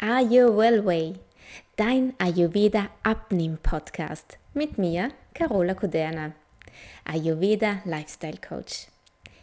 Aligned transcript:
Are 0.00 0.22
You 0.22 0.56
Well 0.56 0.86
Way, 0.86 1.14
dein 1.74 2.14
Ayurveda 2.18 2.88
Abnehm 3.02 3.58
Podcast 3.60 4.38
mit 4.54 4.78
mir, 4.78 5.10
Carola 5.34 5.74
Kuderna, 5.74 6.34
Ayurveda 7.04 7.80
Lifestyle 7.84 8.36
Coach. 8.36 8.86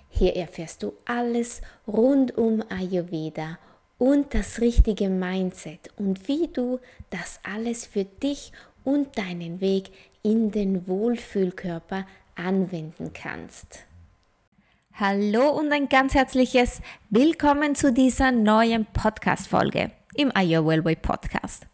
Hier 0.10 0.34
erfährst 0.38 0.82
du 0.82 0.94
alles 1.04 1.60
rund 1.86 2.38
um 2.38 2.64
Ayurveda 2.70 3.60
und 3.98 4.34
das 4.34 4.62
richtige 4.62 5.10
Mindset 5.10 5.92
und 5.98 6.26
wie 6.30 6.48
du 6.48 6.80
das 7.10 7.42
alles 7.44 7.86
für 7.86 8.06
dich 8.06 8.54
und 8.86 9.18
deinen 9.18 9.60
Weg 9.60 9.90
in 10.24 10.52
den 10.52 10.88
Wohlfühlkörper 10.88 12.08
anwenden 12.36 13.12
kannst. 13.14 13.80
Hallo 14.94 15.50
und 15.50 15.74
ein 15.74 15.90
ganz 15.90 16.14
herzliches 16.14 16.82
Willkommen 17.10 17.76
zu 17.76 17.92
dieser 17.92 18.32
neuen 18.32 18.86
Podcast-Folge 18.86 19.92
im 20.18 20.32
Aya 20.36 20.66
Wellway 20.66 20.96
Podcast. 20.96 21.68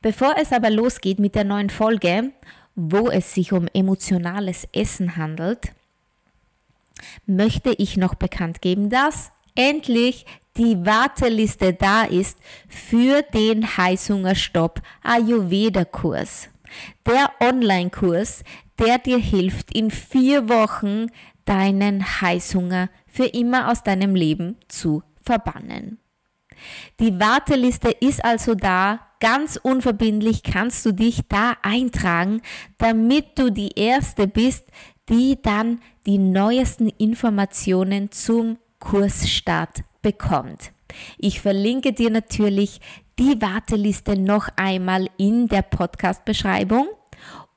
Bevor 0.00 0.34
es 0.40 0.52
aber 0.52 0.70
losgeht 0.70 1.18
mit 1.18 1.34
der 1.34 1.44
neuen 1.44 1.70
Folge, 1.70 2.32
wo 2.74 3.10
es 3.10 3.34
sich 3.34 3.52
um 3.52 3.68
emotionales 3.72 4.66
Essen 4.72 5.16
handelt, 5.16 5.72
möchte 7.26 7.70
ich 7.70 7.96
noch 7.96 8.14
bekannt 8.14 8.62
geben, 8.62 8.90
dass 8.90 9.32
endlich 9.54 10.26
die 10.56 10.84
Warteliste 10.84 11.72
da 11.72 12.04
ist 12.04 12.38
für 12.68 13.22
den 13.22 13.76
Heißhungerstopp 13.76 14.82
Ayurveda 15.02 15.84
Kurs. 15.84 16.48
Der 17.06 17.30
Online-Kurs, 17.40 18.44
der 18.78 18.98
dir 18.98 19.18
hilft, 19.18 19.74
in 19.74 19.90
vier 19.90 20.48
Wochen 20.48 21.06
deinen 21.44 22.20
Heißhunger 22.20 22.88
für 23.06 23.26
immer 23.26 23.70
aus 23.70 23.82
deinem 23.82 24.14
Leben 24.14 24.56
zu 24.68 25.02
verbannen. 25.22 25.98
Die 27.00 27.18
Warteliste 27.18 27.90
ist 27.90 28.24
also 28.24 28.54
da, 28.54 29.00
ganz 29.20 29.58
unverbindlich 29.62 30.42
kannst 30.42 30.84
du 30.84 30.92
dich 30.92 31.22
da 31.28 31.54
eintragen, 31.62 32.42
damit 32.78 33.38
du 33.38 33.50
die 33.50 33.70
Erste 33.76 34.26
bist, 34.26 34.64
die 35.08 35.38
dann 35.40 35.80
die 36.06 36.18
neuesten 36.18 36.88
Informationen 36.88 38.10
zum 38.10 38.58
Kursstart 38.78 39.82
bekommt. 40.02 40.72
Ich 41.18 41.40
verlinke 41.40 41.92
dir 41.92 42.10
natürlich 42.10 42.80
die 43.18 43.40
Warteliste 43.40 44.18
noch 44.18 44.48
einmal 44.56 45.08
in 45.16 45.46
der 45.46 45.62
Podcast-Beschreibung 45.62 46.88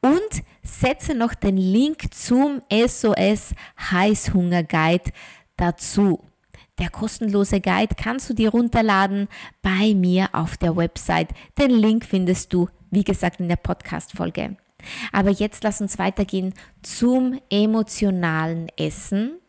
und 0.01 0.43
setze 0.61 1.15
noch 1.15 1.33
den 1.33 1.57
Link 1.57 2.13
zum 2.13 2.61
SOS 2.71 3.55
Heißhunger 3.79 4.63
Guide 4.63 5.11
dazu. 5.57 6.21
Der 6.79 6.89
kostenlose 6.89 7.61
Guide 7.61 7.95
kannst 7.95 8.29
du 8.29 8.33
dir 8.33 8.49
runterladen 8.49 9.27
bei 9.61 9.93
mir 9.93 10.29
auf 10.33 10.57
der 10.57 10.75
Website. 10.75 11.29
Den 11.57 11.71
Link 11.71 12.05
findest 12.05 12.53
du, 12.53 12.67
wie 12.91 13.03
gesagt, 13.03 13.39
in 13.39 13.47
der 13.47 13.55
Podcast-Folge. 13.55 14.57
Aber 15.11 15.29
jetzt 15.29 15.63
lass 15.63 15.81
uns 15.81 15.97
weitergehen 15.97 16.53
zum 16.81 17.39
emotionalen 17.49 18.67
Essen, 18.77 19.39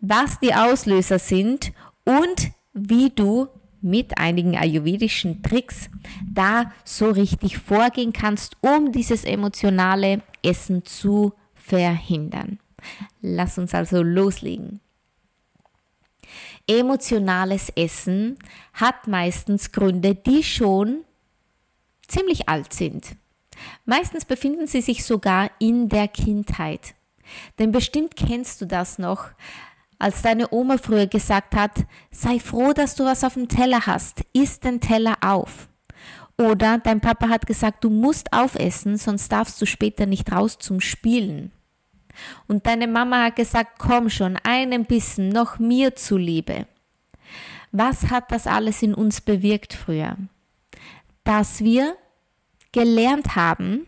was 0.00 0.40
die 0.40 0.54
Auslöser 0.54 1.18
sind 1.18 1.72
und 2.04 2.50
wie 2.72 3.10
du 3.10 3.48
mit 3.80 4.16
einigen 4.16 4.56
ayurvedischen 4.56 5.42
Tricks 5.42 5.90
da 6.26 6.72
so 6.84 7.10
richtig 7.10 7.58
vorgehen 7.58 8.14
kannst, 8.14 8.56
um 8.62 8.92
dieses 8.92 9.24
emotionale 9.24 10.22
Essen 10.42 10.84
zu 10.84 11.34
verhindern. 11.54 12.58
Lass 13.20 13.58
uns 13.58 13.74
also 13.74 14.02
loslegen. 14.02 14.80
Emotionales 16.66 17.70
Essen 17.76 18.38
hat 18.72 19.06
meistens 19.06 19.72
Gründe, 19.72 20.14
die 20.14 20.42
schon 20.42 21.04
ziemlich 22.06 22.48
alt 22.48 22.72
sind. 22.72 23.16
Meistens 23.84 24.24
befinden 24.24 24.66
sie 24.66 24.80
sich 24.80 25.04
sogar 25.04 25.50
in 25.58 25.88
der 25.88 26.08
Kindheit. 26.08 26.94
Denn 27.58 27.72
bestimmt 27.72 28.16
kennst 28.16 28.60
du 28.60 28.66
das 28.66 28.98
noch, 28.98 29.28
als 29.98 30.22
deine 30.22 30.52
Oma 30.52 30.78
früher 30.78 31.06
gesagt 31.06 31.54
hat, 31.54 31.86
sei 32.10 32.38
froh, 32.38 32.72
dass 32.72 32.94
du 32.94 33.04
was 33.04 33.24
auf 33.24 33.34
dem 33.34 33.48
Teller 33.48 33.86
hast, 33.86 34.22
iss 34.32 34.60
den 34.60 34.80
Teller 34.80 35.16
auf. 35.20 35.68
Oder 36.36 36.78
dein 36.78 37.00
Papa 37.00 37.28
hat 37.28 37.46
gesagt, 37.46 37.84
du 37.84 37.90
musst 37.90 38.32
aufessen, 38.32 38.96
sonst 38.96 39.30
darfst 39.30 39.60
du 39.62 39.66
später 39.66 40.06
nicht 40.06 40.32
raus 40.32 40.58
zum 40.58 40.80
Spielen. 40.80 41.52
Und 42.46 42.66
deine 42.66 42.86
Mama 42.86 43.24
hat 43.24 43.36
gesagt, 43.36 43.78
komm 43.78 44.10
schon, 44.10 44.38
einen 44.42 44.84
Bissen, 44.84 45.28
noch 45.28 45.58
mir 45.58 45.94
zuliebe. 45.94 46.66
Was 47.72 48.10
hat 48.10 48.30
das 48.30 48.46
alles 48.46 48.82
in 48.82 48.94
uns 48.94 49.20
bewirkt 49.20 49.74
früher? 49.74 50.16
Dass 51.24 51.64
wir 51.64 51.96
gelernt 52.72 53.36
haben, 53.36 53.86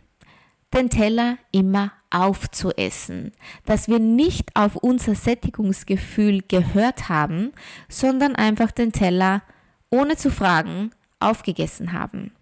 den 0.74 0.90
Teller 0.90 1.38
immer 1.52 1.92
aufzuessen, 2.10 3.32
dass 3.64 3.88
wir 3.88 3.98
nicht 3.98 4.54
auf 4.54 4.76
unser 4.76 5.14
Sättigungsgefühl 5.14 6.42
gehört 6.46 7.08
haben, 7.08 7.52
sondern 7.88 8.36
einfach 8.36 8.70
den 8.70 8.92
Teller 8.92 9.42
ohne 9.90 10.16
zu 10.16 10.30
fragen 10.30 10.90
aufgegessen 11.20 11.92
haben. 11.92 12.32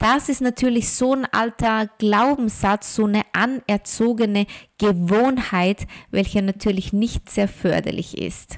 Das 0.00 0.30
ist 0.30 0.40
natürlich 0.40 0.88
so 0.88 1.14
ein 1.14 1.26
alter 1.26 1.86
Glaubenssatz, 1.98 2.94
so 2.94 3.04
eine 3.04 3.20
anerzogene 3.34 4.46
Gewohnheit, 4.78 5.86
welche 6.10 6.40
natürlich 6.40 6.94
nicht 6.94 7.28
sehr 7.28 7.48
förderlich 7.48 8.16
ist. 8.16 8.56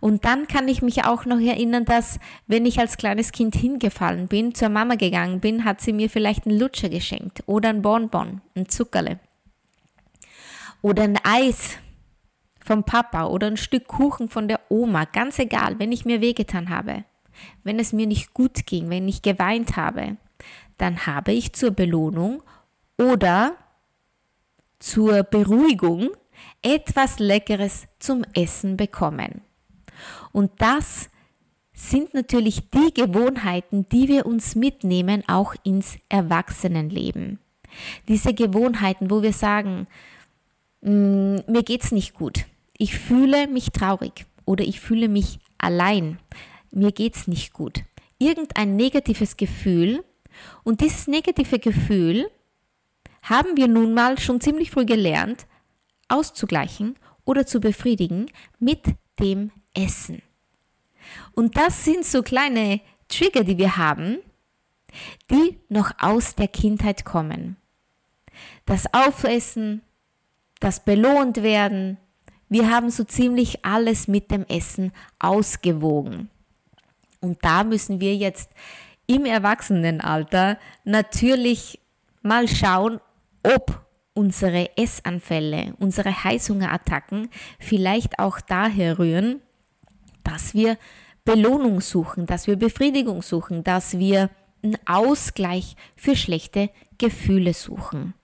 Und 0.00 0.24
dann 0.24 0.48
kann 0.48 0.66
ich 0.66 0.80
mich 0.80 1.04
auch 1.04 1.26
noch 1.26 1.38
erinnern, 1.38 1.84
dass 1.84 2.18
wenn 2.46 2.64
ich 2.64 2.80
als 2.80 2.96
kleines 2.96 3.32
Kind 3.32 3.56
hingefallen 3.56 4.26
bin, 4.26 4.54
zur 4.54 4.70
Mama 4.70 4.94
gegangen 4.94 5.40
bin, 5.40 5.66
hat 5.66 5.82
sie 5.82 5.92
mir 5.92 6.08
vielleicht 6.08 6.46
einen 6.46 6.58
Lutscher 6.58 6.88
geschenkt 6.88 7.42
oder 7.44 7.68
ein 7.68 7.82
Bonbon, 7.82 8.40
ein 8.56 8.70
Zuckerle 8.70 9.20
oder 10.80 11.02
ein 11.02 11.18
Eis 11.24 11.76
vom 12.64 12.84
Papa 12.84 13.26
oder 13.26 13.48
ein 13.48 13.58
Stück 13.58 13.86
Kuchen 13.86 14.30
von 14.30 14.48
der 14.48 14.60
Oma, 14.70 15.04
ganz 15.04 15.38
egal, 15.38 15.78
wenn 15.78 15.92
ich 15.92 16.06
mir 16.06 16.22
wehgetan 16.22 16.70
habe, 16.70 17.04
wenn 17.64 17.78
es 17.78 17.92
mir 17.92 18.06
nicht 18.06 18.32
gut 18.32 18.64
ging, 18.64 18.88
wenn 18.88 19.08
ich 19.08 19.20
geweint 19.20 19.76
habe, 19.76 20.16
dann 20.78 21.06
habe 21.06 21.32
ich 21.32 21.52
zur 21.52 21.72
Belohnung 21.72 22.42
oder 22.96 23.56
zur 24.78 25.24
Beruhigung 25.24 26.10
etwas 26.62 27.18
Leckeres 27.18 27.86
zum 27.98 28.24
Essen 28.34 28.76
bekommen. 28.76 29.42
Und 30.32 30.50
das 30.58 31.10
sind 31.72 32.14
natürlich 32.14 32.70
die 32.70 32.92
Gewohnheiten, 32.92 33.86
die 33.90 34.08
wir 34.08 34.26
uns 34.26 34.54
mitnehmen, 34.54 35.22
auch 35.28 35.54
ins 35.62 35.98
Erwachsenenleben. 36.08 37.38
Diese 38.08 38.34
Gewohnheiten, 38.34 39.10
wo 39.10 39.22
wir 39.22 39.32
sagen, 39.32 39.86
mm, 40.80 41.38
mir 41.46 41.62
geht's 41.64 41.92
nicht 41.92 42.14
gut, 42.14 42.46
ich 42.76 42.98
fühle 42.98 43.46
mich 43.46 43.70
traurig 43.70 44.26
oder 44.44 44.64
ich 44.64 44.80
fühle 44.80 45.08
mich 45.08 45.38
allein, 45.58 46.18
mir 46.70 46.92
geht's 46.92 47.28
nicht 47.28 47.52
gut. 47.52 47.82
Irgendein 48.18 48.74
negatives 48.74 49.36
Gefühl 49.36 50.04
und 50.64 50.80
dieses 50.80 51.06
negative 51.06 51.58
Gefühl 51.58 52.30
haben 53.22 53.56
wir 53.56 53.68
nun 53.68 53.94
mal 53.94 54.18
schon 54.18 54.40
ziemlich 54.40 54.70
früh 54.70 54.84
gelernt, 54.84 55.46
auszugleichen 56.08 56.96
oder 57.24 57.46
zu 57.46 57.60
befriedigen 57.60 58.30
mit 58.58 58.82
dem 59.20 59.50
Essen. 59.74 60.22
Und 61.34 61.56
das 61.56 61.84
sind 61.84 62.04
so 62.04 62.22
kleine 62.22 62.80
Trigger, 63.08 63.44
die 63.44 63.58
wir 63.58 63.76
haben, 63.76 64.18
die 65.30 65.58
noch 65.68 65.92
aus 65.98 66.34
der 66.34 66.48
Kindheit 66.48 67.04
kommen. 67.04 67.56
Das 68.66 68.92
Aufessen, 68.92 69.82
das 70.60 70.84
belohnt 70.84 71.42
werden, 71.42 71.98
wir 72.48 72.70
haben 72.70 72.90
so 72.90 73.04
ziemlich 73.04 73.64
alles 73.64 74.08
mit 74.08 74.30
dem 74.30 74.44
Essen 74.46 74.92
ausgewogen. 75.18 76.30
Und 77.20 77.44
da 77.44 77.64
müssen 77.64 78.00
wir 78.00 78.16
jetzt 78.16 78.50
im 79.08 79.24
Erwachsenenalter 79.24 80.58
natürlich 80.84 81.80
mal 82.22 82.46
schauen, 82.46 83.00
ob 83.42 83.84
unsere 84.14 84.76
Essanfälle, 84.76 85.74
unsere 85.78 86.24
Heißhungerattacken 86.24 87.30
vielleicht 87.58 88.18
auch 88.18 88.40
daher 88.40 88.98
rühren, 88.98 89.40
dass 90.24 90.54
wir 90.54 90.76
Belohnung 91.24 91.80
suchen, 91.80 92.26
dass 92.26 92.46
wir 92.46 92.56
Befriedigung 92.56 93.22
suchen, 93.22 93.64
dass 93.64 93.98
wir 93.98 94.30
einen 94.62 94.78
Ausgleich 94.86 95.76
für 95.96 96.16
schlechte 96.16 96.70
Gefühle 96.98 97.54
suchen. 97.54 98.14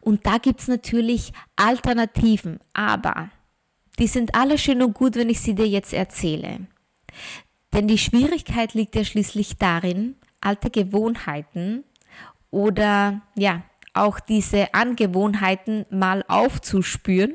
Und 0.00 0.24
da 0.24 0.38
gibt 0.38 0.60
es 0.60 0.68
natürlich 0.68 1.32
Alternativen, 1.56 2.60
aber 2.72 3.30
die 3.98 4.06
sind 4.06 4.34
alle 4.34 4.56
schön 4.56 4.82
und 4.82 4.94
gut, 4.94 5.16
wenn 5.16 5.30
ich 5.30 5.40
sie 5.40 5.54
dir 5.54 5.66
jetzt 5.66 5.92
erzähle. 5.92 6.60
Denn 7.76 7.86
die 7.88 7.98
Schwierigkeit 7.98 8.72
liegt 8.72 8.96
ja 8.96 9.04
schließlich 9.04 9.58
darin, 9.58 10.16
alte 10.40 10.70
Gewohnheiten 10.70 11.84
oder 12.50 13.20
ja, 13.34 13.64
auch 13.92 14.18
diese 14.18 14.72
Angewohnheiten 14.72 15.84
mal 15.90 16.24
aufzuspüren 16.26 17.34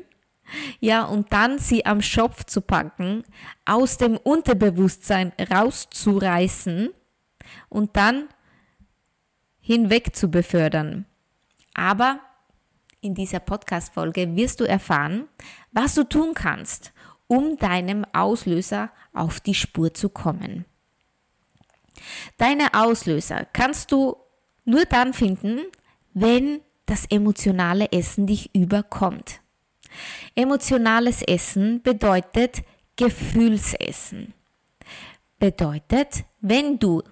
ja, 0.80 1.04
und 1.04 1.32
dann 1.32 1.58
sie 1.58 1.86
am 1.86 2.02
Schopf 2.02 2.44
zu 2.44 2.60
packen, 2.60 3.22
aus 3.64 3.98
dem 3.98 4.16
Unterbewusstsein 4.16 5.32
rauszureißen 5.50 6.90
und 7.68 7.96
dann 7.96 8.28
hinweg 9.60 10.16
zu 10.16 10.28
befördern. 10.28 11.06
Aber 11.74 12.18
in 13.00 13.14
dieser 13.14 13.40
Podcast-Folge 13.40 14.34
wirst 14.36 14.60
du 14.60 14.64
erfahren, 14.64 15.28
was 15.70 15.94
du 15.94 16.04
tun 16.04 16.34
kannst, 16.34 16.92
um 17.32 17.56
deinem 17.56 18.04
Auslöser 18.12 18.90
auf 19.14 19.40
die 19.40 19.54
Spur 19.54 19.94
zu 19.94 20.10
kommen. 20.10 20.66
Deine 22.36 22.74
Auslöser 22.74 23.46
kannst 23.54 23.90
du 23.90 24.16
nur 24.66 24.84
dann 24.84 25.14
finden, 25.14 25.60
wenn 26.12 26.60
das 26.84 27.06
emotionale 27.06 27.90
Essen 27.90 28.26
dich 28.26 28.54
überkommt. 28.54 29.40
Emotionales 30.34 31.22
Essen 31.22 31.80
bedeutet 31.80 32.64
Gefühlsessen. 32.96 34.34
Bedeutet, 35.38 36.24
wenn 36.42 36.78
du 36.78 37.02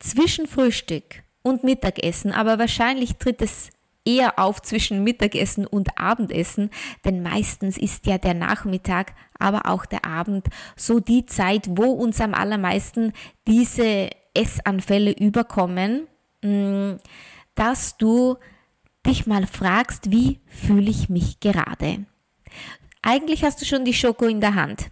zwischen 0.00 0.46
Frühstück 0.46 1.22
und 1.40 1.64
Mittagessen, 1.64 2.32
aber 2.32 2.58
wahrscheinlich 2.58 3.16
tritt 3.16 3.40
es 3.40 3.70
eher 4.08 4.38
auf 4.38 4.62
zwischen 4.62 5.04
Mittagessen 5.04 5.66
und 5.66 5.98
Abendessen, 5.98 6.70
denn 7.04 7.22
meistens 7.22 7.76
ist 7.76 8.06
ja 8.06 8.16
der 8.16 8.32
Nachmittag, 8.32 9.12
aber 9.38 9.66
auch 9.66 9.84
der 9.84 10.06
Abend 10.06 10.46
so 10.76 10.98
die 10.98 11.26
Zeit, 11.26 11.66
wo 11.68 11.90
uns 11.92 12.20
am 12.20 12.32
allermeisten 12.32 13.12
diese 13.46 14.08
Essanfälle 14.32 15.12
überkommen, 15.12 16.06
mm, 16.42 16.94
dass 17.54 17.98
du 17.98 18.36
dich 19.06 19.26
mal 19.26 19.46
fragst, 19.46 20.10
wie 20.10 20.38
fühle 20.46 20.90
ich 20.90 21.08
mich 21.08 21.40
gerade? 21.40 22.06
Eigentlich 23.02 23.44
hast 23.44 23.60
du 23.60 23.66
schon 23.66 23.84
die 23.84 23.94
Schoko 23.94 24.24
in 24.24 24.40
der 24.40 24.54
Hand, 24.54 24.90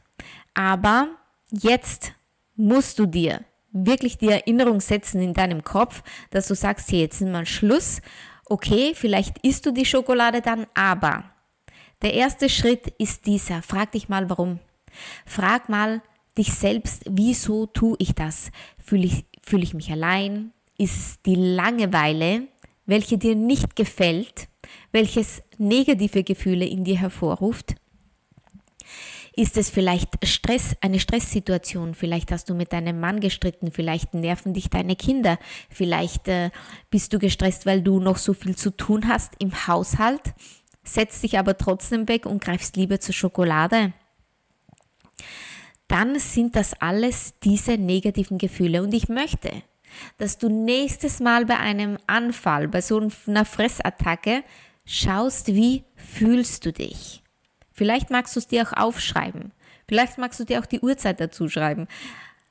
aber 0.54 1.08
jetzt 1.50 2.12
musst 2.54 2.98
du 2.98 3.06
dir 3.06 3.44
wirklich 3.72 4.18
die 4.18 4.28
Erinnerung 4.28 4.80
setzen 4.80 5.20
in 5.20 5.34
deinem 5.34 5.62
Kopf, 5.64 6.02
dass 6.30 6.48
du 6.48 6.54
sagst, 6.54 6.90
hier 6.90 7.00
jetzt 7.00 7.20
ist 7.20 7.28
mal 7.28 7.46
Schluss. 7.46 8.00
Okay, 8.48 8.92
vielleicht 8.94 9.38
isst 9.38 9.66
du 9.66 9.72
die 9.72 9.84
Schokolade 9.84 10.40
dann, 10.40 10.66
aber 10.74 11.24
der 12.00 12.14
erste 12.14 12.48
Schritt 12.48 12.86
ist 12.98 13.26
dieser. 13.26 13.60
Frag 13.60 13.90
dich 13.90 14.08
mal, 14.08 14.30
warum. 14.30 14.60
Frag 15.24 15.68
mal 15.68 16.00
dich 16.38 16.52
selbst, 16.54 17.02
wieso 17.10 17.66
tue 17.66 17.96
ich 17.98 18.14
das? 18.14 18.52
Fühle 18.78 19.06
ich, 19.06 19.24
fühle 19.42 19.64
ich 19.64 19.74
mich 19.74 19.90
allein? 19.90 20.52
Ist 20.78 20.96
es 20.96 21.22
die 21.22 21.34
Langeweile, 21.34 22.46
welche 22.84 23.18
dir 23.18 23.34
nicht 23.34 23.74
gefällt, 23.74 24.48
welches 24.92 25.42
negative 25.58 26.22
Gefühle 26.22 26.66
in 26.66 26.84
dir 26.84 26.98
hervorruft? 26.98 27.74
Ist 29.38 29.58
es 29.58 29.68
vielleicht 29.68 30.26
Stress, 30.26 30.74
eine 30.80 30.98
Stresssituation? 30.98 31.94
Vielleicht 31.94 32.32
hast 32.32 32.48
du 32.48 32.54
mit 32.54 32.72
deinem 32.72 32.98
Mann 32.98 33.20
gestritten, 33.20 33.70
vielleicht 33.70 34.14
nerven 34.14 34.54
dich 34.54 34.70
deine 34.70 34.96
Kinder, 34.96 35.38
vielleicht 35.68 36.26
äh, 36.26 36.50
bist 36.88 37.12
du 37.12 37.18
gestresst, 37.18 37.66
weil 37.66 37.82
du 37.82 38.00
noch 38.00 38.16
so 38.16 38.32
viel 38.32 38.56
zu 38.56 38.70
tun 38.70 39.08
hast 39.08 39.34
im 39.38 39.66
Haushalt, 39.66 40.32
setzt 40.84 41.22
dich 41.22 41.38
aber 41.38 41.58
trotzdem 41.58 42.08
weg 42.08 42.24
und 42.24 42.42
greifst 42.42 42.76
lieber 42.76 42.98
zur 42.98 43.12
Schokolade. 43.12 43.92
Dann 45.86 46.18
sind 46.18 46.56
das 46.56 46.72
alles 46.80 47.34
diese 47.40 47.76
negativen 47.76 48.38
Gefühle 48.38 48.82
und 48.82 48.94
ich 48.94 49.10
möchte, 49.10 49.50
dass 50.16 50.38
du 50.38 50.48
nächstes 50.48 51.20
Mal 51.20 51.44
bei 51.44 51.58
einem 51.58 51.98
Anfall, 52.06 52.68
bei 52.68 52.80
so 52.80 53.06
einer 53.26 53.44
Fressattacke 53.44 54.44
schaust, 54.86 55.48
wie 55.48 55.84
fühlst 55.94 56.64
du 56.64 56.72
dich? 56.72 57.22
Vielleicht 57.76 58.10
magst 58.10 58.34
du 58.34 58.40
es 58.40 58.46
dir 58.46 58.66
auch 58.66 58.72
aufschreiben. 58.72 59.52
Vielleicht 59.86 60.16
magst 60.16 60.40
du 60.40 60.44
dir 60.44 60.60
auch 60.60 60.66
die 60.66 60.80
Uhrzeit 60.80 61.20
dazu 61.20 61.48
schreiben. 61.48 61.86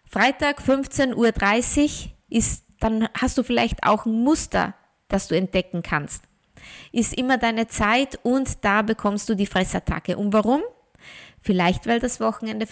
Freitag 0.08 0.62
15.30 0.62 1.16
Uhr 1.16 2.12
ist, 2.30 2.64
dann 2.80 3.10
hast 3.20 3.38
du 3.38 3.44
vielleicht 3.44 3.84
auch 3.84 4.06
ein 4.06 4.24
Muster, 4.24 4.76
das 5.08 5.28
du 5.28 5.36
entdecken 5.36 5.82
kannst. 5.82 6.24
Ist 6.92 7.18
immer 7.18 7.40
deine 7.40 7.68
Zeit 7.68 8.20
und 8.22 8.64
da 8.64 8.84
bekommst 8.84 9.28
du 9.28 9.34
die 9.34 9.48
Fressattacke. 9.48 10.16
Und 10.16 10.32
warum? 10.32 10.62
Vielleicht, 11.42 11.88
weil 11.88 12.00
das 12.00 12.20
Wochenende 12.20 12.68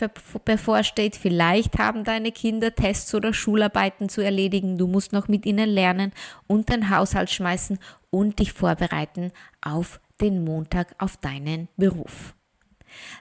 bevorsteht, 0.46 1.16
vielleicht 1.16 1.80
haben 1.80 2.04
deine 2.04 2.32
Kinder 2.32 2.74
Tests 2.74 3.14
oder 3.14 3.34
Schularbeiten 3.34 4.10
zu 4.10 4.22
erledigen, 4.22 4.78
du 4.78 4.88
musst 4.88 5.12
noch 5.12 5.28
mit 5.28 5.46
ihnen 5.46 5.70
lernen 5.70 6.12
und 6.48 6.70
den 6.70 6.90
Haushalt 6.90 7.30
schmeißen 7.30 7.78
und 8.10 8.40
dich 8.40 8.54
vorbereiten 8.54 9.32
auf 9.62 10.00
den 10.22 10.44
Montag, 10.44 10.96
auf 10.98 11.18
deinen 11.18 11.68
Beruf. 11.78 12.34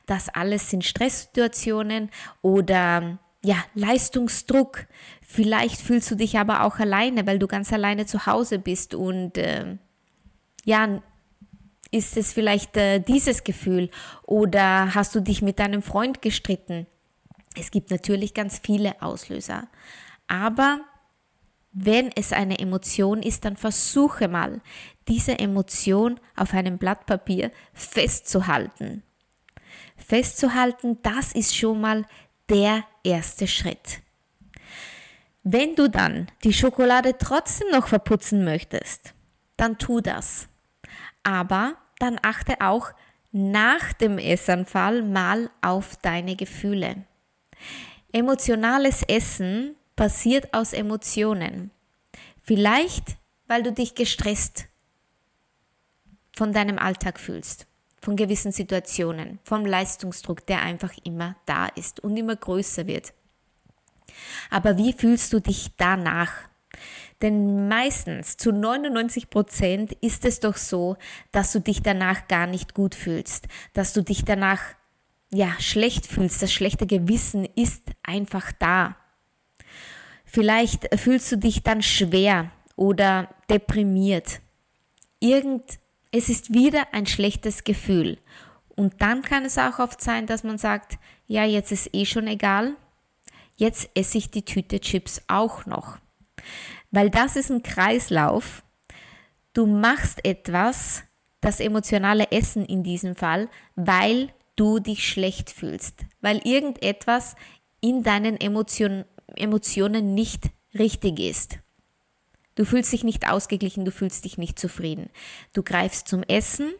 Das 0.06 0.28
alles 0.28 0.70
sind 0.70 0.84
Stresssituationen 0.84 2.10
oder 2.40 3.19
ja, 3.44 3.56
Leistungsdruck. 3.74 4.86
Vielleicht 5.20 5.80
fühlst 5.80 6.10
du 6.10 6.14
dich 6.14 6.38
aber 6.38 6.64
auch 6.64 6.78
alleine, 6.78 7.26
weil 7.26 7.38
du 7.38 7.46
ganz 7.46 7.72
alleine 7.72 8.06
zu 8.06 8.26
Hause 8.26 8.58
bist 8.58 8.94
und 8.94 9.36
äh, 9.36 9.78
ja, 10.64 11.02
ist 11.90 12.16
es 12.16 12.32
vielleicht 12.32 12.76
äh, 12.76 13.00
dieses 13.00 13.44
Gefühl 13.44 13.90
oder 14.22 14.94
hast 14.94 15.14
du 15.14 15.20
dich 15.20 15.42
mit 15.42 15.58
deinem 15.58 15.82
Freund 15.82 16.22
gestritten? 16.22 16.86
Es 17.54 17.70
gibt 17.70 17.90
natürlich 17.90 18.32
ganz 18.32 18.60
viele 18.64 19.00
Auslöser. 19.02 19.69
Aber 20.26 20.80
wenn 21.72 22.10
es 22.14 22.32
eine 22.32 22.58
Emotion 22.58 23.22
ist, 23.22 23.44
dann 23.44 23.56
versuche 23.56 24.28
mal, 24.28 24.62
diese 25.08 25.38
Emotion 25.38 26.19
auf 26.36 26.54
einem 26.54 26.78
Blatt 26.78 27.04
Papier 27.06 27.50
festzuhalten 27.74 29.02
festzuhalten, 30.12 30.98
das 31.00 31.32
ist 31.32 31.56
schon 31.56 31.80
mal 31.80 32.04
der 32.50 32.84
erste 33.02 33.46
Schritt. 33.46 34.02
Wenn 35.42 35.74
du 35.74 35.88
dann 35.88 36.30
die 36.44 36.52
Schokolade 36.52 37.16
trotzdem 37.16 37.68
noch 37.70 37.86
verputzen 37.86 38.44
möchtest, 38.44 39.14
dann 39.56 39.78
tu 39.78 40.02
das. 40.02 40.48
Aber 41.22 41.76
dann 41.98 42.20
achte 42.20 42.60
auch 42.60 42.90
nach 43.30 43.94
dem 43.94 44.18
Essanfall 44.18 45.00
mal 45.00 45.50
auf 45.62 45.96
deine 46.02 46.36
Gefühle. 46.36 47.06
Emotionales 48.12 49.02
Essen 49.04 49.76
passiert 49.96 50.52
aus 50.52 50.74
Emotionen. 50.74 51.70
Vielleicht, 52.42 53.16
weil 53.46 53.62
du 53.62 53.72
dich 53.72 53.94
gestresst 53.94 54.66
von 56.36 56.52
deinem 56.52 56.78
Alltag 56.78 57.18
fühlst 57.18 57.66
von 58.02 58.16
gewissen 58.16 58.52
Situationen, 58.52 59.38
vom 59.44 59.64
Leistungsdruck, 59.64 60.44
der 60.46 60.60
einfach 60.60 60.93
immer 61.04 61.37
da 61.46 61.66
ist 61.66 62.00
und 62.00 62.16
immer 62.16 62.37
größer 62.37 62.87
wird. 62.87 63.14
Aber 64.50 64.76
wie 64.76 64.93
fühlst 64.93 65.32
du 65.32 65.40
dich 65.40 65.70
danach? 65.76 66.32
Denn 67.22 67.69
meistens 67.69 68.36
zu 68.36 68.50
99 68.50 69.31
Prozent 69.31 69.93
ist 70.00 70.24
es 70.24 70.41
doch 70.41 70.56
so, 70.56 70.96
dass 71.31 71.53
du 71.53 71.60
dich 71.60 71.81
danach 71.82 72.26
gar 72.26 72.48
nicht 72.48 72.74
gut 72.74 72.96
fühlst, 72.96 73.46
dass 73.72 73.93
du 73.93 74.03
dich 74.03 74.24
danach 74.24 74.60
ja 75.31 75.55
schlecht 75.60 76.06
fühlst. 76.06 76.43
Das 76.43 76.53
schlechte 76.53 76.88
Gewissen 76.88 77.48
ist 77.55 77.82
einfach 78.03 78.50
da. 78.58 78.96
Vielleicht 80.24 80.88
fühlst 80.98 81.31
du 81.31 81.36
dich 81.36 81.62
dann 81.62 81.82
schwer 81.82 82.50
oder 82.74 83.29
deprimiert. 83.48 84.41
Irgend 85.20 85.79
es 86.12 86.28
ist 86.28 86.52
wieder 86.52 86.88
ein 86.92 87.06
schlechtes 87.06 87.64
Gefühl. 87.64 88.19
Und 88.69 89.00
dann 89.02 89.22
kann 89.22 89.44
es 89.44 89.58
auch 89.58 89.78
oft 89.78 90.00
sein, 90.00 90.26
dass 90.26 90.44
man 90.44 90.58
sagt, 90.58 90.98
ja, 91.26 91.44
jetzt 91.44 91.72
ist 91.72 91.94
eh 91.94 92.04
schon 92.04 92.26
egal, 92.26 92.76
jetzt 93.56 93.90
esse 93.94 94.19
ich 94.19 94.31
die 94.31 94.44
Tüte 94.44 94.81
Chips 94.81 95.22
auch 95.26 95.66
noch. 95.66 95.98
Weil 96.90 97.10
das 97.10 97.36
ist 97.36 97.50
ein 97.50 97.62
Kreislauf. 97.62 98.62
Du 99.54 99.66
machst 99.66 100.24
etwas, 100.24 101.02
das 101.40 101.60
emotionale 101.60 102.31
Essen 102.31 102.64
in 102.64 102.82
diesem 102.82 103.16
Fall, 103.16 103.48
weil 103.74 104.32
du 104.56 104.78
dich 104.78 105.08
schlecht 105.08 105.50
fühlst, 105.50 106.04
weil 106.20 106.40
irgendetwas 106.46 107.36
in 107.81 108.02
deinen 108.02 108.40
Emotion, 108.40 109.04
Emotionen 109.34 110.14
nicht 110.14 110.50
richtig 110.74 111.19
ist. 111.19 111.58
Du 112.54 112.64
fühlst 112.64 112.92
dich 112.92 113.04
nicht 113.04 113.28
ausgeglichen, 113.28 113.84
du 113.84 113.90
fühlst 113.90 114.24
dich 114.24 114.38
nicht 114.38 114.58
zufrieden. 114.58 115.10
Du 115.52 115.62
greifst 115.62 116.08
zum 116.08 116.22
Essen. 116.24 116.72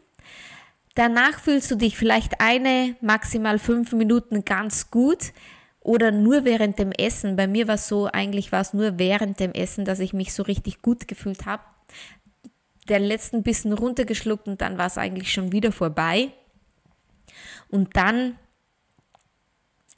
Danach 0.94 1.40
fühlst 1.40 1.70
du 1.70 1.76
dich 1.76 1.96
vielleicht 1.96 2.40
eine, 2.40 2.96
maximal 3.00 3.58
fünf 3.58 3.92
Minuten 3.92 4.44
ganz 4.44 4.90
gut 4.90 5.32
oder 5.80 6.12
nur 6.12 6.44
während 6.44 6.78
dem 6.78 6.92
Essen. 6.92 7.36
Bei 7.36 7.46
mir 7.46 7.66
war 7.66 7.76
es 7.76 7.88
so, 7.88 8.06
eigentlich 8.06 8.52
war 8.52 8.60
es 8.60 8.74
nur 8.74 8.98
während 8.98 9.40
dem 9.40 9.52
Essen, 9.52 9.84
dass 9.84 10.00
ich 10.00 10.12
mich 10.12 10.34
so 10.34 10.42
richtig 10.42 10.82
gut 10.82 11.08
gefühlt 11.08 11.46
habe. 11.46 11.62
Den 12.88 13.02
letzten 13.02 13.42
Bissen 13.42 13.72
runtergeschluckt 13.72 14.48
und 14.48 14.60
dann 14.60 14.76
war 14.76 14.86
es 14.86 14.98
eigentlich 14.98 15.32
schon 15.32 15.52
wieder 15.52 15.72
vorbei. 15.72 16.32
Und 17.68 17.96
dann 17.96 18.38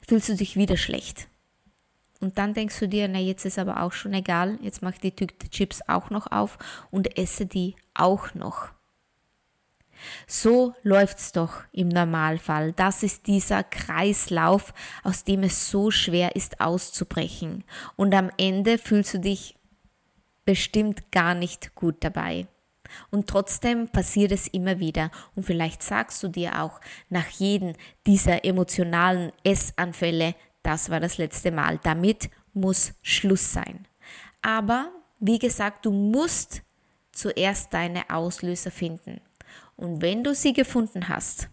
fühlst 0.07 0.29
du 0.29 0.35
dich 0.35 0.55
wieder 0.55 0.77
schlecht. 0.77 1.27
Und 2.25 2.39
dann 2.39 2.55
denkst 2.55 2.79
du 2.79 2.87
dir, 2.87 3.07
na 3.07 3.19
jetzt 3.19 3.45
ist 3.45 3.59
aber 3.59 3.83
auch 3.83 3.91
schon 3.91 4.15
egal, 4.15 4.57
jetzt 4.59 4.81
mach 4.81 4.97
die 4.97 5.11
Tüte 5.11 5.47
Chips 5.47 5.83
auch 5.87 6.09
noch 6.09 6.31
auf 6.31 6.57
und 6.89 7.19
esse 7.19 7.45
die 7.45 7.75
auch 7.93 8.33
noch. 8.33 8.69
So 10.25 10.73
läuft's 10.81 11.33
doch 11.33 11.61
im 11.71 11.87
Normalfall. 11.87 12.71
Das 12.71 13.03
ist 13.03 13.27
dieser 13.27 13.63
Kreislauf, 13.63 14.73
aus 15.03 15.23
dem 15.23 15.43
es 15.43 15.69
so 15.69 15.91
schwer 15.91 16.35
ist 16.35 16.61
auszubrechen. 16.61 17.63
Und 17.95 18.15
am 18.15 18.31
Ende 18.39 18.79
fühlst 18.79 19.13
du 19.13 19.19
dich 19.19 19.55
bestimmt 20.45 21.11
gar 21.11 21.35
nicht 21.35 21.75
gut 21.75 21.97
dabei. 21.99 22.47
Und 23.11 23.27
trotzdem 23.27 23.89
passiert 23.89 24.31
es 24.31 24.47
immer 24.47 24.79
wieder. 24.79 25.11
Und 25.35 25.43
vielleicht 25.43 25.83
sagst 25.83 26.23
du 26.23 26.27
dir 26.27 26.59
auch 26.63 26.81
nach 27.09 27.27
jedem 27.27 27.73
dieser 28.07 28.45
emotionalen 28.45 29.31
Essanfälle, 29.43 30.33
das 30.65 30.89
war 30.89 30.99
das 30.99 31.17
letzte 31.17 31.51
Mal. 31.51 31.79
Damit 31.83 32.29
muss 32.53 32.93
Schluss 33.01 33.53
sein. 33.53 33.87
Aber 34.41 34.91
wie 35.19 35.39
gesagt, 35.39 35.85
du 35.85 35.91
musst 35.91 36.61
zuerst 37.11 37.73
deine 37.73 38.09
Auslöser 38.09 38.71
finden. 38.71 39.21
Und 39.75 40.01
wenn 40.01 40.23
du 40.23 40.33
sie 40.33 40.53
gefunden 40.53 41.09
hast, 41.09 41.49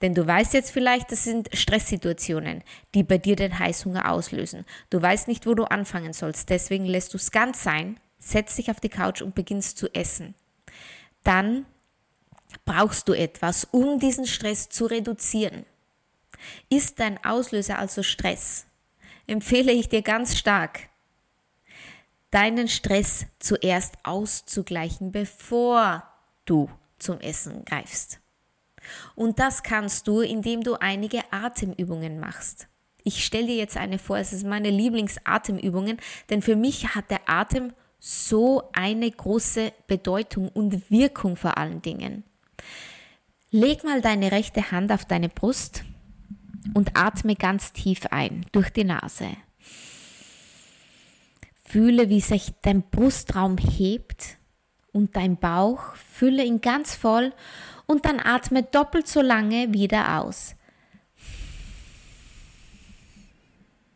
denn 0.00 0.14
du 0.14 0.26
weißt 0.26 0.54
jetzt 0.54 0.70
vielleicht, 0.70 1.12
das 1.12 1.24
sind 1.24 1.48
Stresssituationen, 1.52 2.62
die 2.94 3.02
bei 3.02 3.18
dir 3.18 3.36
den 3.36 3.58
Heißhunger 3.58 4.10
auslösen. 4.10 4.64
Du 4.88 5.00
weißt 5.00 5.28
nicht, 5.28 5.46
wo 5.46 5.54
du 5.54 5.64
anfangen 5.64 6.12
sollst, 6.12 6.48
deswegen 6.48 6.86
lässt 6.86 7.12
du 7.12 7.18
es 7.18 7.30
ganz 7.30 7.62
sein, 7.62 8.00
setzt 8.18 8.58
dich 8.58 8.70
auf 8.70 8.80
die 8.80 8.88
Couch 8.88 9.22
und 9.22 9.34
beginnst 9.34 9.78
zu 9.78 9.92
essen. 9.94 10.34
Dann 11.24 11.66
brauchst 12.64 13.08
du 13.08 13.12
etwas, 13.12 13.66
um 13.70 13.98
diesen 13.98 14.26
Stress 14.26 14.68
zu 14.68 14.86
reduzieren. 14.86 15.66
Ist 16.68 17.00
dein 17.00 17.22
Auslöser 17.24 17.78
also 17.78 18.02
Stress, 18.02 18.66
empfehle 19.26 19.72
ich 19.72 19.88
dir 19.88 20.02
ganz 20.02 20.36
stark, 20.36 20.88
deinen 22.30 22.68
Stress 22.68 23.26
zuerst 23.38 23.94
auszugleichen, 24.02 25.12
bevor 25.12 26.04
du 26.44 26.70
zum 26.98 27.20
Essen 27.20 27.64
greifst. 27.64 28.20
Und 29.14 29.38
das 29.38 29.62
kannst 29.62 30.08
du, 30.08 30.20
indem 30.20 30.62
du 30.62 30.74
einige 30.74 31.20
Atemübungen 31.32 32.18
machst. 32.18 32.68
Ich 33.02 33.24
stelle 33.24 33.46
dir 33.46 33.56
jetzt 33.56 33.76
eine 33.76 33.98
vor, 33.98 34.18
es 34.18 34.32
ist 34.32 34.44
meine 34.44 34.70
Lieblingsatemübungen, 34.70 35.98
denn 36.28 36.42
für 36.42 36.56
mich 36.56 36.94
hat 36.94 37.10
der 37.10 37.28
Atem 37.28 37.72
so 37.98 38.62
eine 38.72 39.10
große 39.10 39.72
Bedeutung 39.86 40.48
und 40.48 40.90
Wirkung 40.90 41.36
vor 41.36 41.58
allen 41.58 41.82
Dingen. 41.82 42.24
Leg 43.50 43.84
mal 43.84 44.00
deine 44.00 44.32
rechte 44.32 44.70
Hand 44.70 44.92
auf 44.92 45.04
deine 45.04 45.28
Brust 45.28 45.84
und 46.74 46.96
atme 46.96 47.36
ganz 47.36 47.72
tief 47.72 48.06
ein 48.10 48.46
durch 48.52 48.70
die 48.70 48.84
Nase. 48.84 49.28
Fühle, 51.64 52.08
wie 52.08 52.20
sich 52.20 52.52
dein 52.62 52.82
Brustraum 52.82 53.56
hebt 53.56 54.38
und 54.92 55.16
dein 55.16 55.36
Bauch, 55.36 55.94
fülle 55.94 56.44
ihn 56.44 56.60
ganz 56.60 56.94
voll 56.94 57.32
und 57.86 58.04
dann 58.04 58.20
atme 58.20 58.62
doppelt 58.62 59.06
so 59.06 59.20
lange 59.20 59.72
wieder 59.72 60.20
aus. 60.20 60.56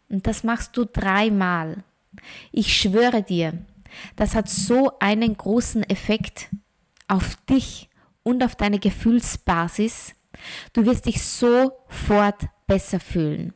Und 0.09 0.27
das 0.27 0.45
machst 0.45 0.77
du 0.77 0.85
dreimal. 0.85 1.83
Ich 2.53 2.77
schwöre 2.77 3.23
dir, 3.23 3.59
das 4.15 4.35
hat 4.35 4.49
so 4.49 4.99
einen 5.01 5.37
großen 5.37 5.83
Effekt 5.91 6.49
auf 7.09 7.37
dich 7.47 7.89
und 8.23 8.45
auf 8.45 8.55
deine 8.55 8.79
Gefühlsbasis. 8.79 10.15
Du 10.73 10.87
wirst 10.87 11.07
dich 11.07 11.23
sofort 11.23 12.49
besser 12.67 13.01
fühlen. 13.01 13.53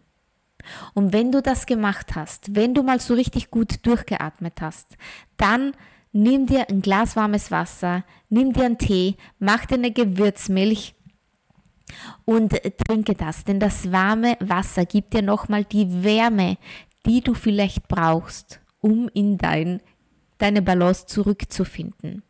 Und 0.95 1.12
wenn 1.12 1.33
du 1.33 1.41
das 1.41 1.67
gemacht 1.67 2.15
hast, 2.15 2.55
wenn 2.55 2.75
du 2.75 2.83
mal 2.83 3.00
so 3.00 3.15
richtig 3.15 3.50
gut 3.50 3.87
durchgeatmet 3.87 4.61
hast, 4.61 4.97
dann 5.37 5.73
nimm 6.12 6.47
dir 6.47 6.69
ein 6.69 6.83
Glas 6.83 7.17
warmes 7.17 7.50
Wasser, 7.50 8.05
nimm 8.29 8.53
dir 8.53 8.65
einen 8.65 8.79
Tee, 8.79 9.17
mach 9.38 9.67
dir 9.67 9.77
eine 9.77 9.93
Gewürzmilch 9.93 10.95
und 12.25 12.61
trinke 12.87 13.15
das, 13.15 13.45
denn 13.45 13.61
das 13.61 13.93
warme 13.93 14.37
Wasser 14.41 14.85
gibt 14.85 15.15
dir 15.15 15.23
nochmal 15.23 15.65
die 15.65 16.03
Wärme, 16.05 16.59
die 17.07 17.23
du 17.23 17.35
vielleicht 17.35 17.88
brauchst, 17.88 18.61
um 18.81 19.09
in 19.15 19.38
dein, 19.38 19.81
deine 20.38 20.61
Balance 20.61 21.07
zurückzufinden. 21.07 22.23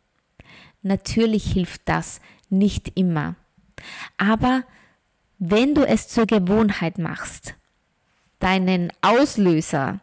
Natürlich 0.81 1.51
hilft 1.51 1.81
das 1.85 2.21
nicht 2.49 2.97
immer, 2.97 3.35
aber 4.17 4.63
wenn 5.39 5.73
du 5.73 5.87
es 5.87 6.07
zur 6.07 6.27
Gewohnheit 6.27 6.97
machst, 6.97 7.55
deinen 8.39 8.91
Auslöser 9.01 10.01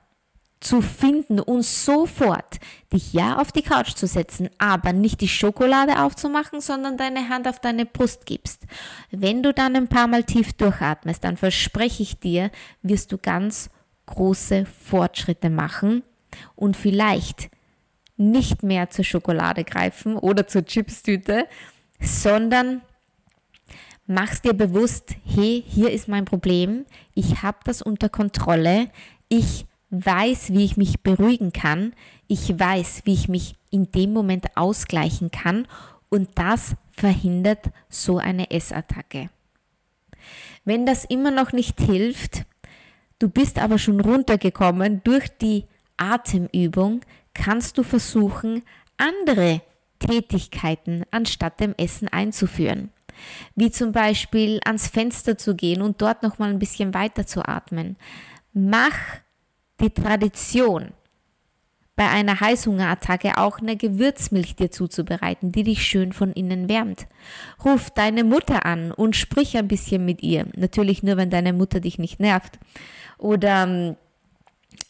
zu 0.61 0.81
finden 0.81 1.39
und 1.39 1.63
sofort 1.63 2.59
dich 2.93 3.13
ja 3.13 3.37
auf 3.37 3.53
die 3.53 3.63
Couch 3.63 3.95
zu 3.95 4.07
setzen, 4.07 4.49
aber 4.59 4.95
nicht 4.95 5.21
die 5.21 5.29
Schokolade 5.29 6.03
aufzumachen, 6.03 6.61
sondern 6.61 6.97
deine 6.97 7.29
Hand 7.29 7.47
auf 7.47 7.61
deine 7.61 7.85
Brust 7.85 8.25
gibst. 8.25 8.63
Wenn 9.11 9.43
du 9.43 9.53
dann 9.53 9.77
ein 9.77 9.89
paar 9.89 10.07
Mal 10.07 10.25
tief 10.25 10.55
durchatmest, 10.55 11.23
dann 11.23 11.37
verspreche 11.37 12.03
ich 12.03 12.19
dir, 12.19 12.51
wirst 12.83 13.13
du 13.13 13.19
ganz 13.19 13.69
große 14.07 14.65
Fortschritte 14.67 15.51
machen 15.51 16.03
und 16.55 16.77
vielleicht 16.77 17.51
nicht 18.17 18.63
mehr 18.63 18.89
zur 18.89 19.05
Schokolade 19.05 19.63
greifen 19.63 20.17
oder 20.17 20.47
zur 20.47 20.65
Chipstüte, 20.65 21.47
sondern 22.01 22.81
machst 24.07 24.45
dir 24.45 24.55
bewusst, 24.55 25.17
hey, 25.25 25.65
hier 25.67 25.91
ist 25.91 26.09
mein 26.09 26.25
Problem, 26.25 26.87
ich 27.15 27.43
habe 27.43 27.59
das 27.65 27.83
unter 27.83 28.09
Kontrolle, 28.09 28.89
ich 29.29 29.67
weiß, 29.91 30.53
wie 30.53 30.65
ich 30.65 30.77
mich 30.77 31.03
beruhigen 31.03 31.53
kann, 31.53 31.93
ich 32.29 32.59
weiß, 32.59 33.03
wie 33.05 33.15
ich 33.15 33.29
mich 33.29 33.55
in 33.71 33.91
dem 33.93 34.13
Moment 34.13 34.57
ausgleichen 34.57 35.31
kann 35.31 35.67
und 36.09 36.31
das 36.35 36.77
verhindert 36.91 37.71
so 37.89 38.19
eine 38.19 38.51
Essattacke. 38.51 39.31
Wenn 40.65 40.87
das 40.87 41.05
immer 41.05 41.31
noch 41.31 41.53
nicht 41.53 41.81
hilft, 41.81 42.45
du 43.19 43.29
bist 43.29 43.59
aber 43.59 43.79
schon 43.79 44.01
runtergekommen 44.01 45.03
durch 45.05 45.29
die 45.39 45.65
Atemübung, 45.97 47.03
kannst 47.35 47.79
du 47.79 47.83
versuchen, 47.83 48.63
andere 48.97 49.61
Tätigkeiten 49.99 51.05
anstatt 51.11 51.61
dem 51.61 51.75
Essen 51.77 52.09
einzuführen. 52.09 52.91
Wie 53.55 53.71
zum 53.71 53.93
Beispiel 53.93 54.61
ans 54.65 54.89
Fenster 54.89 55.39
zu 55.39 55.55
gehen 55.55 55.83
und 55.83 56.01
dort 56.03 56.23
nochmal 56.23 56.51
ein 56.51 56.59
bisschen 56.59 56.95
weiter 56.95 57.27
zu 57.27 57.47
atmen. 57.47 57.97
Mach 58.53 58.97
die 59.81 59.91
Tradition, 59.91 60.93
bei 61.97 62.11
einer 62.11 62.41
Heißhungerattacke 62.41 63.39
auch 63.39 63.59
eine 63.59 63.77
Gewürzmilch 63.77 64.55
dir 64.55 64.71
zuzubereiten, 64.71 65.51
die 65.51 65.63
dich 65.65 65.83
schön 65.87 66.13
von 66.13 66.33
innen 66.33 66.69
wärmt. 66.69 67.07
Ruf 67.65 67.91
deine 67.91 68.23
Mutter 68.23 68.67
an 68.67 68.93
und 68.93 69.17
sprich 69.17 69.57
ein 69.57 69.67
bisschen 69.67 70.05
mit 70.05 70.23
ihr. 70.23 70.47
Natürlich 70.55 71.03
nur, 71.03 71.17
wenn 71.17 71.31
deine 71.31 71.55
Mutter 71.55 71.81
dich 71.81 71.99
nicht 71.99 72.21
nervt. 72.21 72.59
Oder 73.17 73.65
ähm, 73.65 73.97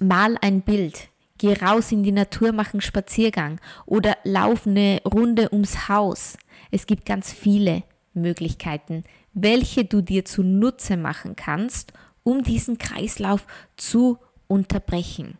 mal 0.00 0.36
ein 0.40 0.62
Bild. 0.62 1.08
Geh 1.38 1.52
raus 1.52 1.92
in 1.92 2.02
die 2.02 2.12
Natur, 2.12 2.50
mach 2.50 2.72
einen 2.72 2.80
Spaziergang 2.80 3.60
oder 3.84 4.16
lauf 4.24 4.66
eine 4.66 5.00
Runde 5.04 5.52
ums 5.52 5.88
Haus. 5.88 6.36
Es 6.72 6.86
gibt 6.86 7.04
ganz 7.04 7.32
viele 7.32 7.84
Möglichkeiten, 8.16 9.04
welche 9.32 9.84
du 9.84 10.00
dir 10.00 10.24
zunutze 10.24 10.96
machen 10.96 11.36
kannst, 11.36 11.92
um 12.22 12.42
diesen 12.42 12.78
Kreislauf 12.78 13.46
zu 13.76 14.18
unterbrechen. 14.48 15.38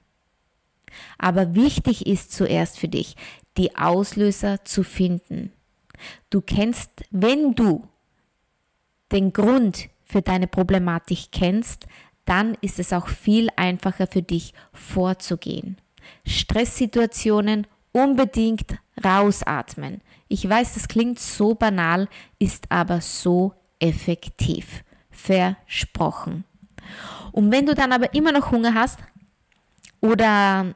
Aber 1.19 1.55
wichtig 1.55 2.07
ist 2.07 2.33
zuerst 2.33 2.79
für 2.79 2.89
dich, 2.89 3.17
die 3.57 3.77
Auslöser 3.77 4.65
zu 4.65 4.83
finden. 4.83 5.53
Du 6.31 6.41
kennst, 6.41 6.91
wenn 7.11 7.55
du 7.55 7.89
den 9.13 9.33
Grund 9.33 9.89
für 10.05 10.23
deine 10.23 10.47
Problematik 10.47 11.33
kennst, 11.33 11.87
dann 12.25 12.57
ist 12.61 12.79
es 12.79 12.93
auch 12.93 13.09
viel 13.09 13.49
einfacher 13.57 14.07
für 14.07 14.23
dich 14.23 14.53
vorzugehen. 14.73 15.77
Stresssituationen 16.27 17.67
unbedingt 17.97 18.79
rausatmen. 19.03 20.03
Ich 20.29 20.49
weiß, 20.49 20.75
das 20.75 20.87
klingt 20.87 21.19
so 21.19 21.55
banal, 21.55 22.09
ist 22.39 22.71
aber 22.71 23.01
so 23.01 23.55
effektiv. 23.79 24.85
Versprochen. 25.11 26.45
Und 27.33 27.51
wenn 27.51 27.65
du 27.65 27.75
dann 27.75 27.93
aber 27.93 28.13
immer 28.13 28.33
noch 28.33 28.51
Hunger 28.51 28.75
hast 28.75 28.99
oder 30.01 30.75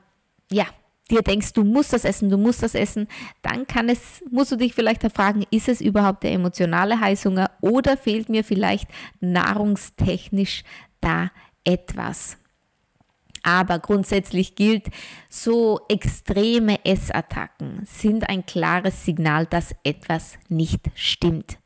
ja, 0.51 0.65
dir 1.11 1.21
denkst, 1.21 1.53
du 1.53 1.63
musst 1.63 1.93
das 1.93 2.05
essen, 2.05 2.31
du 2.31 2.39
musst 2.39 2.63
das 2.63 2.75
essen, 2.75 3.07
dann 3.43 3.67
kann 3.67 3.91
es, 3.91 4.23
musst 4.31 4.53
du 4.53 4.57
dich 4.57 4.75
vielleicht 4.75 5.03
fragen, 5.13 5.45
ist 5.51 5.69
es 5.69 5.83
überhaupt 5.83 6.23
der 6.23 6.33
emotionale 6.33 6.99
Heißhunger 7.01 7.51
oder 7.61 7.99
fehlt 7.99 8.31
mir 8.31 8.45
vielleicht 8.45 8.89
nahrungstechnisch 9.21 10.65
da 11.01 11.31
etwas? 11.65 12.40
Aber 13.43 13.79
grundsätzlich 13.79 14.55
gilt, 14.55 14.87
so 15.29 15.81
extreme 15.89 16.85
Essattacken 16.85 17.83
sind 17.85 18.29
ein 18.29 18.45
klares 18.47 19.05
Signal, 19.05 19.47
dass 19.47 19.75
etwas 19.85 20.39
nicht 20.49 20.91
stimmt. 20.95 21.59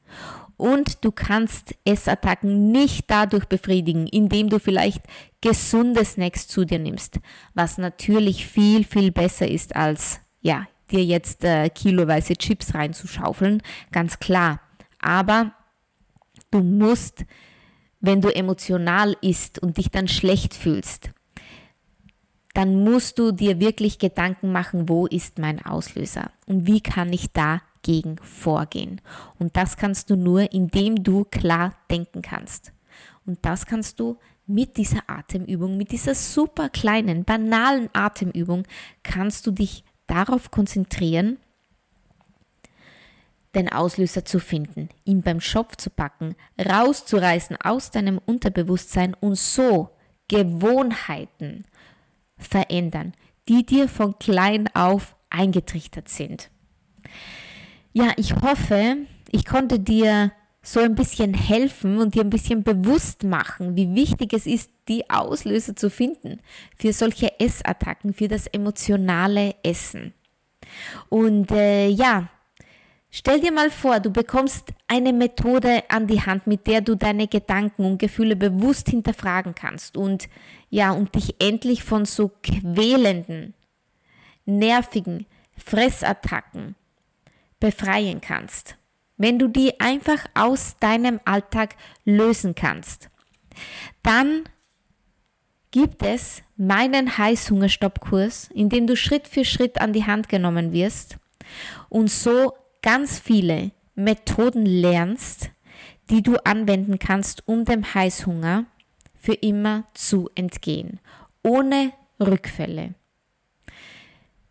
Und 0.56 1.04
du 1.04 1.10
kannst 1.10 1.74
Essattacken 1.84 2.70
nicht 2.70 3.10
dadurch 3.10 3.46
befriedigen, 3.46 4.06
indem 4.06 4.48
du 4.48 4.58
vielleicht 4.60 5.02
gesunde 5.40 6.04
Snacks 6.04 6.46
zu 6.46 6.64
dir 6.64 6.78
nimmst, 6.78 7.18
was 7.54 7.76
natürlich 7.76 8.46
viel, 8.46 8.84
viel 8.84 9.10
besser 9.10 9.48
ist 9.48 9.74
als, 9.74 10.20
ja, 10.40 10.66
dir 10.90 11.04
jetzt 11.04 11.44
äh, 11.44 11.68
kiloweise 11.70 12.36
Chips 12.36 12.74
reinzuschaufeln, 12.74 13.62
ganz 13.90 14.18
klar. 14.20 14.60
Aber 15.00 15.52
du 16.50 16.60
musst, 16.60 17.24
wenn 18.00 18.20
du 18.20 18.28
emotional 18.28 19.16
isst 19.22 19.58
und 19.58 19.76
dich 19.76 19.90
dann 19.90 20.08
schlecht 20.08 20.54
fühlst, 20.54 21.10
dann 22.54 22.84
musst 22.84 23.18
du 23.18 23.32
dir 23.32 23.58
wirklich 23.60 23.98
Gedanken 23.98 24.52
machen, 24.52 24.88
wo 24.88 25.06
ist 25.06 25.38
mein 25.38 25.64
Auslöser 25.64 26.30
und 26.46 26.66
wie 26.66 26.80
kann 26.80 27.12
ich 27.12 27.32
dagegen 27.32 28.16
vorgehen. 28.18 29.00
Und 29.38 29.56
das 29.56 29.76
kannst 29.76 30.08
du 30.08 30.16
nur, 30.16 30.52
indem 30.52 31.02
du 31.02 31.24
klar 31.24 31.74
denken 31.90 32.22
kannst. 32.22 32.72
Und 33.26 33.44
das 33.44 33.66
kannst 33.66 33.98
du 33.98 34.18
mit 34.46 34.76
dieser 34.76 35.02
Atemübung, 35.08 35.76
mit 35.76 35.90
dieser 35.90 36.14
super 36.14 36.68
kleinen, 36.68 37.24
banalen 37.24 37.88
Atemübung, 37.92 38.64
kannst 39.02 39.46
du 39.46 39.50
dich 39.50 39.84
darauf 40.06 40.50
konzentrieren, 40.50 41.38
den 43.54 43.70
Auslöser 43.72 44.24
zu 44.24 44.38
finden, 44.38 44.90
ihn 45.04 45.22
beim 45.22 45.40
Schopf 45.40 45.76
zu 45.76 45.90
packen, 45.90 46.34
rauszureißen 46.58 47.56
aus 47.62 47.90
deinem 47.90 48.18
Unterbewusstsein 48.18 49.14
und 49.14 49.38
so 49.38 49.90
Gewohnheiten 50.28 51.64
verändern, 52.36 53.12
die 53.48 53.64
dir 53.64 53.88
von 53.88 54.18
klein 54.18 54.68
auf 54.74 55.16
eingetrichtert 55.30 56.08
sind. 56.08 56.50
Ja, 57.92 58.12
ich 58.16 58.34
hoffe, 58.34 58.96
ich 59.30 59.44
konnte 59.44 59.78
dir 59.78 60.32
so 60.64 60.80
ein 60.80 60.94
bisschen 60.94 61.34
helfen 61.34 61.98
und 61.98 62.14
dir 62.14 62.22
ein 62.22 62.30
bisschen 62.30 62.64
bewusst 62.64 63.22
machen, 63.22 63.76
wie 63.76 63.94
wichtig 63.94 64.32
es 64.32 64.46
ist, 64.46 64.70
die 64.88 65.08
Auslöser 65.10 65.76
zu 65.76 65.90
finden 65.90 66.40
für 66.76 66.92
solche 66.92 67.38
Essattacken, 67.38 68.14
für 68.14 68.28
das 68.28 68.46
emotionale 68.46 69.54
Essen. 69.62 70.14
Und 71.10 71.50
äh, 71.50 71.88
ja, 71.88 72.28
stell 73.10 73.40
dir 73.40 73.52
mal 73.52 73.70
vor, 73.70 74.00
du 74.00 74.10
bekommst 74.10 74.72
eine 74.88 75.12
Methode 75.12 75.82
an 75.90 76.06
die 76.06 76.22
Hand, 76.22 76.46
mit 76.46 76.66
der 76.66 76.80
du 76.80 76.94
deine 76.94 77.28
Gedanken 77.28 77.84
und 77.84 77.98
Gefühle 77.98 78.34
bewusst 78.34 78.88
hinterfragen 78.88 79.54
kannst 79.54 79.98
und 79.98 80.28
ja, 80.74 80.90
und 80.90 81.14
dich 81.14 81.40
endlich 81.40 81.84
von 81.84 82.04
so 82.04 82.32
quälenden, 82.42 83.54
nervigen 84.44 85.24
Fressattacken 85.56 86.74
befreien 87.60 88.20
kannst. 88.20 88.76
Wenn 89.16 89.38
du 89.38 89.46
die 89.46 89.78
einfach 89.78 90.26
aus 90.34 90.76
deinem 90.80 91.20
Alltag 91.24 91.76
lösen 92.04 92.56
kannst, 92.56 93.08
dann 94.02 94.48
gibt 95.70 96.02
es 96.02 96.42
meinen 96.56 97.18
Heißhungerstoppkurs, 97.18 98.50
in 98.52 98.68
dem 98.68 98.88
du 98.88 98.96
Schritt 98.96 99.28
für 99.28 99.44
Schritt 99.44 99.80
an 99.80 99.92
die 99.92 100.06
Hand 100.06 100.28
genommen 100.28 100.72
wirst 100.72 101.18
und 101.88 102.10
so 102.10 102.52
ganz 102.82 103.20
viele 103.20 103.70
Methoden 103.94 104.66
lernst, 104.66 105.50
die 106.10 106.24
du 106.24 106.34
anwenden 106.44 106.98
kannst, 106.98 107.46
um 107.46 107.64
dem 107.64 107.94
Heißhunger 107.94 108.66
für 109.24 109.32
immer 109.32 109.84
zu 109.94 110.28
entgehen, 110.34 111.00
ohne 111.42 111.92
Rückfälle. 112.20 112.94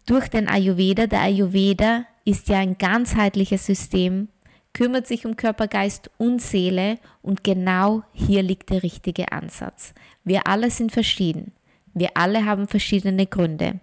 Durch 0.08 0.30
den 0.30 0.48
Ayurveda, 0.48 1.06
der 1.06 1.22
Ayurveda 1.22 2.08
ist 2.26 2.50
ja 2.50 2.58
ein 2.58 2.80
ganzheitliches 2.80 3.68
System, 3.68 4.30
kümmert 4.74 5.06
sich 5.06 5.28
um 5.28 5.36
Körper, 5.36 5.68
Geist 5.68 6.10
und 6.18 6.42
Seele 6.42 6.98
und 7.22 7.44
genau 7.44 8.02
hier 8.14 8.42
liegt 8.42 8.72
der 8.72 8.82
richtige 8.82 9.32
Ansatz. 9.32 9.94
Wir 10.24 10.48
alle 10.48 10.72
sind 10.72 10.92
verschieden. 10.92 11.52
Wir 11.94 12.10
alle 12.16 12.44
haben 12.44 12.68
verschiedene 12.68 13.28
Gründe. 13.28 13.80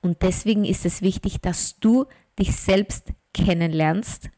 Und 0.00 0.22
deswegen 0.22 0.64
ist 0.64 0.86
es 0.86 1.02
wichtig, 1.02 1.40
dass 1.40 1.80
du 1.80 2.06
dich 2.38 2.54
selbst 2.54 3.08
kennenlernst 3.32 4.30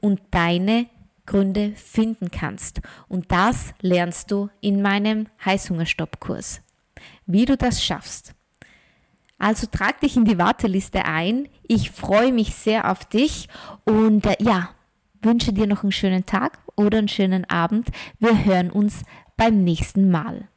und 0.00 0.20
deine 0.30 0.86
Gründe 1.26 1.72
finden 1.76 2.30
kannst. 2.30 2.80
Und 3.08 3.30
das 3.32 3.74
lernst 3.80 4.30
du 4.30 4.50
in 4.60 4.82
meinem 4.82 5.26
Heißhungerstoppkurs. 5.44 6.60
Wie 7.26 7.44
du 7.44 7.56
das 7.56 7.82
schaffst. 7.82 8.34
Also 9.38 9.66
trag 9.66 10.00
dich 10.00 10.16
in 10.16 10.24
die 10.24 10.38
Warteliste 10.38 11.04
ein. 11.04 11.48
Ich 11.62 11.90
freue 11.90 12.32
mich 12.32 12.54
sehr 12.54 12.90
auf 12.90 13.04
dich 13.04 13.48
und 13.84 14.24
äh, 14.26 14.36
ja, 14.40 14.70
wünsche 15.22 15.52
dir 15.52 15.66
noch 15.66 15.82
einen 15.82 15.92
schönen 15.92 16.24
Tag 16.24 16.58
oder 16.76 16.98
einen 16.98 17.08
schönen 17.08 17.44
Abend. 17.50 17.88
Wir 18.18 18.44
hören 18.44 18.70
uns 18.70 19.02
beim 19.36 19.58
nächsten 19.58 20.10
Mal. 20.10 20.48